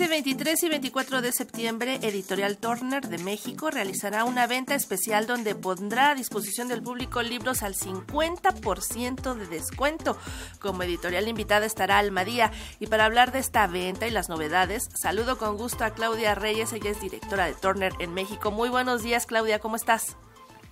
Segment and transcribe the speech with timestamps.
[0.00, 5.54] Este 23 y 24 de septiembre, Editorial Turner de México realizará una venta especial donde
[5.54, 10.16] pondrá a disposición del público libros al 50% de descuento.
[10.58, 12.50] Como editorial invitada estará Almadía.
[12.78, 16.72] Y para hablar de esta venta y las novedades, saludo con gusto a Claudia Reyes,
[16.72, 18.50] ella es directora de Turner en México.
[18.50, 20.16] Muy buenos días, Claudia, ¿cómo estás?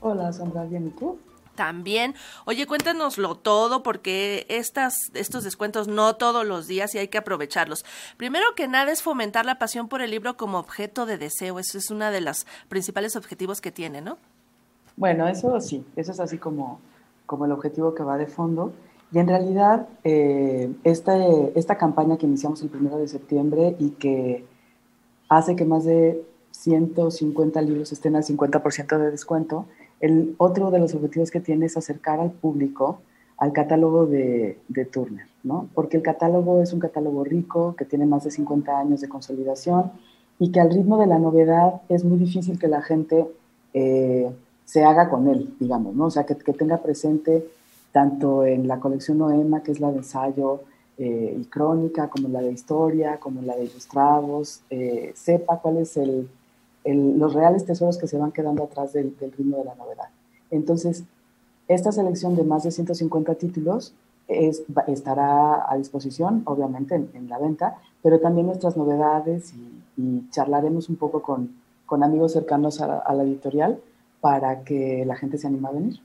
[0.01, 1.19] Hola, Sandra, ¿bien tú?
[1.59, 2.15] También.
[2.45, 7.85] Oye, cuéntanoslo todo porque estas, estos descuentos no todos los días y hay que aprovecharlos.
[8.17, 11.59] Primero que nada es fomentar la pasión por el libro como objeto de deseo.
[11.59, 14.19] Eso es uno de los principales objetivos que tiene, ¿no?
[14.97, 16.81] Bueno, eso sí, eso es así como,
[17.27, 18.73] como el objetivo que va de fondo.
[19.11, 21.17] Y en realidad, eh, esta,
[21.57, 24.45] esta campaña que iniciamos el primero de septiembre y que
[25.29, 26.23] hace que más de
[26.53, 29.67] 150 libros estén al 50% de descuento,
[30.01, 33.01] el otro de los objetivos que tiene es acercar al público
[33.39, 34.59] al catálogo de,
[34.93, 35.69] Turner, ¿no?
[35.75, 39.93] Porque el catálogo es un catálogo rico, que tiene más de 50 años de consolidación
[40.41, 43.27] y que al ritmo de la novedad es muy difícil que la gente
[43.75, 44.31] eh,
[44.65, 46.07] se haga con él, digamos, ¿no?
[46.07, 47.47] O sea, que, tenga presente
[47.93, 50.63] tanto en la colección Noema, que es la de ensayo
[50.99, 55.97] eh, y crónica, como la de historia, como la de ilustrados, eh, sepa cuál es
[55.97, 56.29] el,
[56.85, 60.09] los reales tesoros que se van quedando atrás del, ritmo de la novedad.
[60.51, 61.05] Entonces,
[61.67, 63.95] esta selección de más de 150 títulos
[64.27, 69.53] estará a disposición, obviamente, en, la venta, pero también nuestras novedades
[69.97, 71.51] y, charlaremos un poco con,
[72.03, 73.81] amigos cercanos a a la editorial
[74.21, 76.01] para que la gente se anime a venir.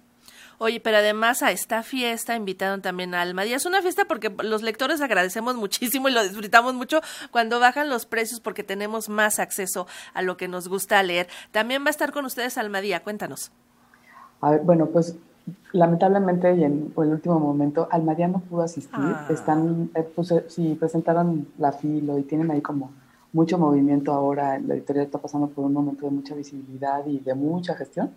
[0.58, 3.56] Oye, pero además a esta fiesta invitaron también a Almadía.
[3.56, 7.02] Es una fiesta porque los lectores agradecemos muchísimo y lo disfrutamos mucho
[7.32, 11.28] cuando bajan los precios porque tenemos más acceso a lo que nos gusta leer.
[11.52, 13.52] También va a estar con ustedes Almadía, cuéntanos.
[14.42, 15.16] A ver, bueno, pues
[15.72, 19.00] lamentablemente y en, el último momento Almadía no pudo asistir.
[19.00, 19.28] Ah.
[19.30, 22.92] Están, eh, pues, eh, sí, presentaron la filo y tienen ahí como
[23.34, 24.60] mucho movimiento ahora.
[24.60, 28.12] La editorial está pasando por un momento de mucha visibilidad y de mucha gestión.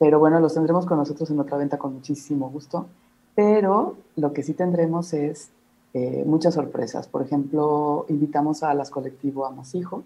[0.00, 2.86] Pero bueno, los tendremos con nosotros en otra venta con muchísimo gusto.
[3.34, 5.50] Pero lo que sí tendremos es
[5.92, 7.06] eh, muchas sorpresas.
[7.06, 10.02] Por ejemplo, invitamos a las colectivo Amasijo,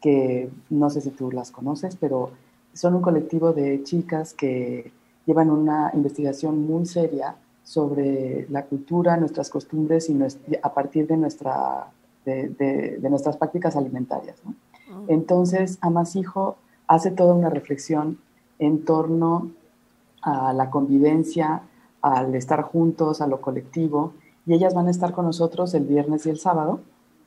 [0.00, 2.30] que no sé si tú las conoces, pero
[2.72, 4.90] son un colectivo de chicas que
[5.26, 10.18] llevan una investigación muy seria sobre la cultura, nuestras costumbres y
[10.62, 11.88] a partir de, nuestra,
[12.24, 14.36] de, nuestras prácticas alimentarias.
[14.46, 15.04] Oh.
[15.08, 18.18] Entonces, Amasijo hace toda una reflexión
[18.58, 19.50] en torno
[20.22, 21.62] a la convivencia,
[22.02, 24.12] al estar juntos, a lo colectivo,
[24.46, 26.80] y ellas van a estar con nosotros el viernes y el sábado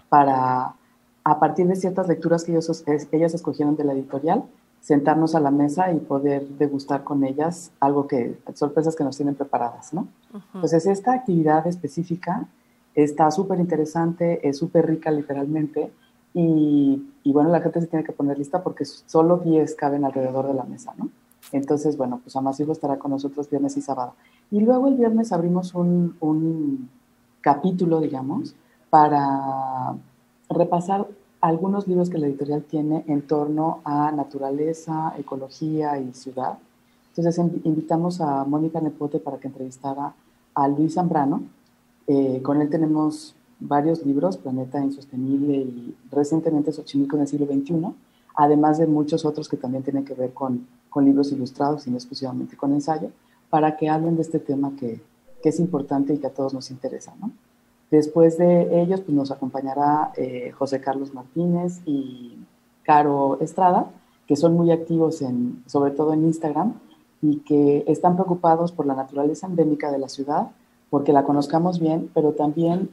[0.07, 0.75] para,
[1.23, 4.44] a partir de ciertas lecturas que ellos, ellas escogieron de la editorial,
[4.81, 9.35] sentarnos a la mesa y poder degustar con ellas algo que, sorpresas que nos tienen
[9.35, 10.07] preparadas, ¿no?
[10.53, 12.47] Entonces, esta actividad específica
[12.95, 15.91] está súper interesante, es súper rica literalmente,
[16.34, 20.47] y, y, bueno, la gente se tiene que poner lista porque solo 10 caben alrededor
[20.47, 21.09] de la mesa, ¿no?
[21.51, 24.13] Entonces, bueno, pues Amasijo estará con nosotros viernes y sábado.
[24.51, 26.89] Y luego el viernes abrimos un, un
[27.41, 28.56] capítulo, digamos,
[28.89, 29.95] para
[30.50, 31.07] repasar
[31.41, 36.57] algunos libros que la editorial tiene en torno a naturaleza, ecología y ciudad.
[37.16, 40.13] Entonces invitamos a Mónica Nepote para que entrevistara
[40.53, 41.44] a Luis Zambrano.
[42.07, 47.93] Eh, con él tenemos varios libros, Planeta Insostenible y recientemente Xochimilco en el siglo XXI,
[48.35, 51.97] además de muchos otros que también tienen que ver con, con libros ilustrados y no
[51.97, 53.11] exclusivamente con ensayo,
[53.49, 55.01] para que hablen de este tema que,
[55.41, 57.13] que es importante y que a todos nos interesa.
[57.19, 57.31] ¿no?
[57.91, 62.37] Después de ellos pues, nos acompañará eh, José Carlos Martínez y
[62.83, 63.91] Caro Estrada,
[64.27, 66.73] que son muy activos en, sobre todo en Instagram
[67.21, 70.51] y que están preocupados por la naturaleza endémica de la ciudad,
[70.89, 72.89] porque la conozcamos bien, pero también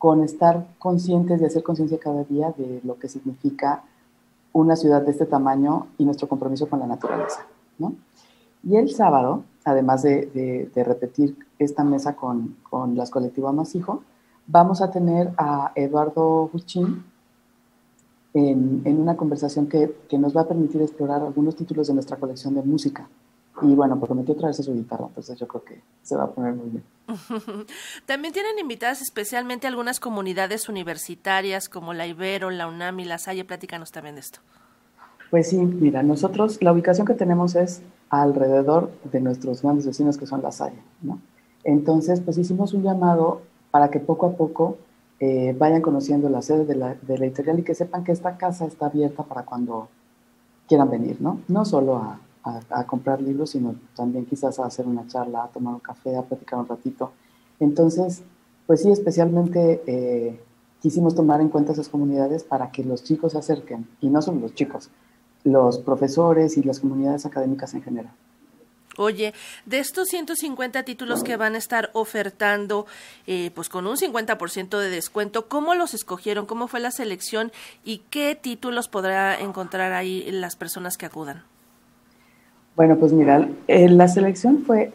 [0.00, 3.82] con estar conscientes de hacer conciencia cada día de lo que significa
[4.54, 7.44] una ciudad de este tamaño y nuestro compromiso con la naturaleza.
[7.78, 7.92] ¿no?
[8.64, 14.02] Y el sábado, además de, de, repetir esta mesa con, con las colectivas Masijo,
[14.46, 17.04] vamos a tener a Eduardo Huchín
[18.32, 22.16] en, en, una conversación que, que, nos va a permitir explorar algunos títulos de nuestra
[22.16, 23.06] colección de música.
[23.62, 26.70] Y bueno, prometió traerse su guitarra, entonces yo creo que se va a poner muy
[26.70, 26.84] bien.
[28.06, 33.44] También tienen invitadas especialmente algunas comunidades universitarias como la Ibero, la UNAM y la Salle.
[33.44, 34.40] Platícanos también de esto.
[35.30, 40.26] Pues sí, mira, nosotros la ubicación que tenemos es alrededor de nuestros grandes vecinos que
[40.26, 41.20] son la Salle, ¿no?
[41.62, 44.78] Entonces, pues hicimos un llamado para que poco a poco
[45.20, 48.36] eh, vayan conociendo la sede de la, de la editorial y que sepan que esta
[48.38, 49.88] casa está abierta para cuando
[50.66, 51.40] quieran venir, ¿no?
[51.48, 55.74] No solo a, a, comprar libros, sino también quizás a hacer una charla, a tomar
[55.74, 57.12] un café, a platicar un ratito.
[57.58, 58.22] Entonces,
[58.66, 60.40] pues sí, especialmente eh,
[60.80, 64.40] quisimos tomar en cuenta esas comunidades para que los chicos se acerquen, y no solo
[64.40, 64.90] los chicos,
[65.44, 68.14] los profesores y las comunidades académicas en general.
[68.96, 69.32] Oye,
[69.66, 72.86] de estos 150 títulos que van a estar ofertando,
[73.26, 76.44] eh, pues con un 50% de descuento, ¿cómo los escogieron?
[76.44, 77.52] ¿Cómo fue la selección?
[77.84, 81.44] ¿Y qué títulos podrá encontrar ahí las personas que acudan?
[82.80, 84.90] Bueno, pues mira, eh, la selección fue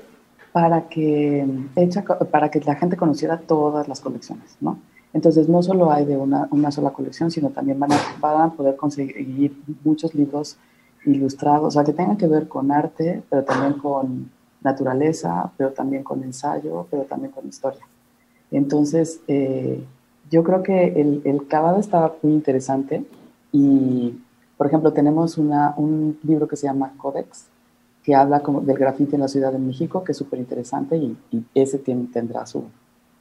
[0.51, 1.45] para que,
[1.75, 4.79] hecha, para que la gente conociera todas las colecciones, ¿no?
[5.13, 8.53] Entonces, no solo hay de una, una sola colección, sino también van a, van a
[8.53, 10.57] poder conseguir muchos libros
[11.05, 14.31] ilustrados, o sea, que tengan que ver con arte, pero también con
[14.63, 17.85] naturaleza, pero también con ensayo, pero también con historia.
[18.49, 19.85] Entonces, eh,
[20.31, 23.05] yo creo que el, el cavado está muy interesante
[23.51, 24.17] y,
[24.57, 27.49] por ejemplo, tenemos una, un libro que se llama Codex,
[28.05, 31.17] que habla como del grafite en la Ciudad de México, que es súper interesante y,
[31.31, 32.65] y, ese tiene, tendrá su,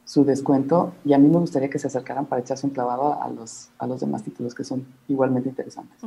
[0.05, 3.31] su descuento y a mí me gustaría que se acercaran para echarse un clavado a
[3.31, 5.99] los, a los demás títulos que son igualmente interesantes.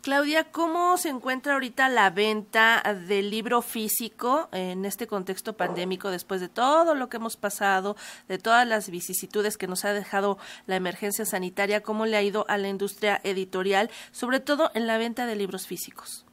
[0.00, 6.40] Claudia, ¿cómo se encuentra ahorita la venta del libro físico en este contexto pandémico después
[6.40, 7.96] de todo lo que hemos pasado,
[8.28, 11.82] de todas las vicisitudes que nos ha dejado la emergencia sanitaria?
[11.82, 15.66] ¿Cómo le ha ido a la industria editorial, sobre todo en la venta de libros
[15.66, 16.27] físicos?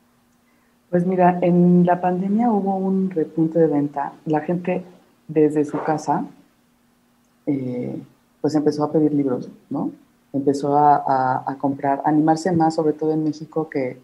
[0.89, 4.13] Pues mira, en la pandemia hubo un repunte de venta.
[4.25, 4.83] La gente
[5.27, 6.25] desde su casa
[7.45, 8.01] eh,
[8.41, 9.91] pues empezó a pedir libros, ¿no?
[10.31, 13.97] Empezó a, comprar, a animarse más, sobre todo en México, que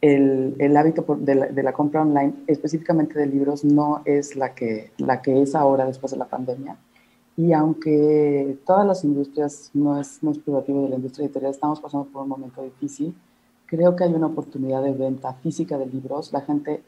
[0.00, 4.92] el, hábito de, la, de, la, compra online, específicamente de libros, no es la que,
[4.98, 6.76] la que es ahora después de la pandemia.
[7.36, 11.80] Y aunque todas las industrias, no es, no es privativo de la industria editorial, estamos
[11.80, 13.14] pasando por un momento difícil,
[13.72, 16.30] creo que hay una oportunidad de venta física de libros.
[16.30, 16.82] La gente,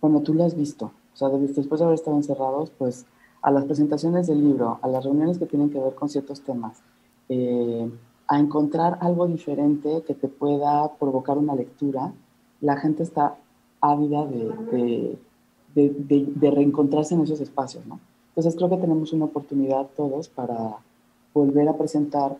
[0.00, 3.04] bueno, tú lo has visto, o sea, después de haber estado encerrados, pues
[3.42, 6.78] a las presentaciones del libro, a las reuniones que tienen que ver con ciertos temas,
[7.28, 7.86] eh,
[8.28, 12.14] a encontrar algo diferente que te pueda provocar una lectura,
[12.62, 13.36] la gente está
[13.82, 15.18] ávida de,
[15.74, 18.00] de, reencontrarse en esos espacios, ¿no?
[18.28, 20.78] Entonces creo que tenemos una oportunidad todos para
[21.34, 22.38] volver a presentar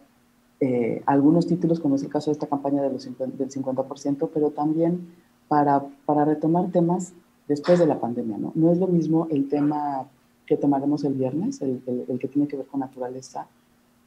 [0.64, 4.50] eh, algunos títulos, como es el caso de esta campaña de los del 50%, pero
[4.50, 5.08] también
[5.48, 7.14] para, para retomar temas
[7.48, 8.52] después de la pandemia, ¿no?
[8.54, 10.06] No es lo mismo el tema
[10.46, 13.48] que tomaremos el viernes, el, el, que tiene que ver con naturaleza,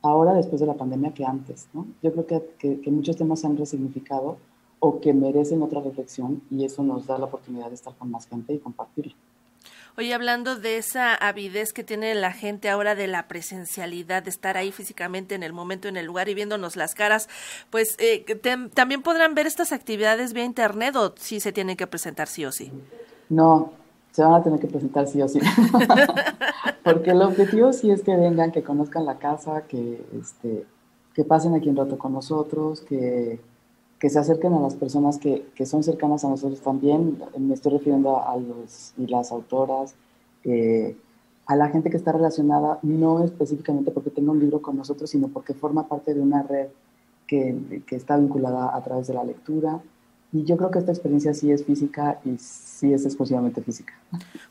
[0.01, 1.67] ahora después de la pandemia que antes.
[1.73, 1.87] ¿no?
[2.01, 2.25] Yo creo
[2.57, 4.37] que, que, muchos temas se han resignificado
[4.79, 8.27] o que merecen otra reflexión y eso nos da la oportunidad de estar con más
[8.27, 9.13] gente y compartirlo.
[9.97, 14.57] Oye, hablando de esa avidez que tiene la gente ahora de la presencialidad, de estar
[14.57, 17.29] ahí físicamente en el momento, en el lugar y viéndonos las caras,
[17.69, 18.25] pues eh,
[18.73, 22.51] también podrán ver estas actividades vía internet o si se tienen que presentar sí o
[22.51, 22.73] sí.
[23.29, 23.71] No,
[24.11, 25.39] se van a tener que presentar sí o sí.
[26.83, 30.65] Porque el objetivo sí es que vengan, que conozcan la casa, que, este,
[31.13, 33.39] que pasen aquí un rato con nosotros, que,
[33.99, 37.17] que se acerquen a las personas que, que, son cercanas a nosotros también.
[37.37, 39.95] Me estoy refiriendo a los y las autoras,
[40.43, 40.97] eh,
[41.45, 45.29] a la gente que está relacionada, no específicamente porque tenga un libro con nosotros, sino
[45.29, 46.67] porque forma parte de una red
[47.27, 49.81] que, que está vinculada a través de la lectura.
[50.35, 53.93] Y yo creo que esta experiencia sí es física y sí es exclusivamente física.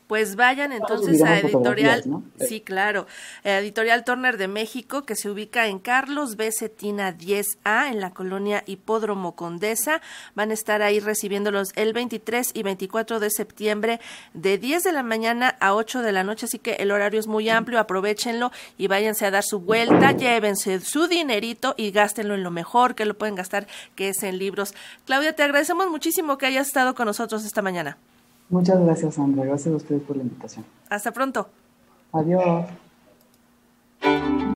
[0.07, 2.03] Pues vayan entonces a Editorial,
[2.39, 3.05] sí, claro,
[3.43, 6.49] Editorial Turner de México, que se ubica en Carlos B.
[6.51, 10.01] Cetina 10A, en la colonia Hipódromo Condesa.
[10.33, 13.99] Van a estar ahí recibiéndolos el 23 y 24 de septiembre,
[14.33, 17.27] de 10 de la mañana a 8 de la noche, así que el horario es
[17.27, 22.41] muy amplio, aprovechenlo y váyanse a dar su vuelta, llévense su dinerito y gástenlo en
[22.41, 24.73] lo mejor que lo pueden gastar, que es en libros.
[25.05, 27.97] Claudia, te agradecemos agradecemos muchísimo que haya estado con nosotros esta mañana.
[28.49, 29.43] Muchas gracias, Sandra.
[29.45, 30.65] Gracias a ustedes por la invitación.
[30.89, 31.49] Hasta pronto.
[32.13, 32.65] Adiós.